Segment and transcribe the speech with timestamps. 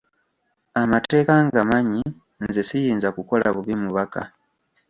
[0.81, 2.01] Amateeka ngamanyi
[2.45, 4.21] nze siyinza kukola bubi mubaka.